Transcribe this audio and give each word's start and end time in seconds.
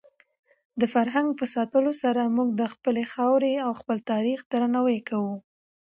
د 0.79 0.81
فرهنګ 0.93 1.27
په 1.39 1.45
ساتلو 1.55 1.91
سره 2.03 2.33
موږ 2.37 2.49
د 2.55 2.63
خپلې 2.73 3.03
خاورې 3.13 3.53
او 3.65 3.71
خپل 3.81 3.97
تاریخ 4.11 4.39
درناوی 4.51 4.99
کوو. 5.09 5.35